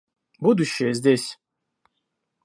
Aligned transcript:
Будущее 0.39 0.95
здесь 0.95 1.37